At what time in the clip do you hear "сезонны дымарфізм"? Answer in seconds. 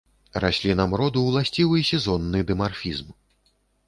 1.89-3.13